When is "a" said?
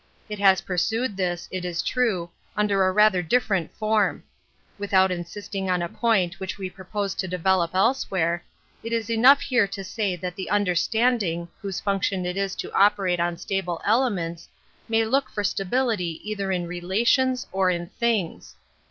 2.87-2.91, 5.83-5.87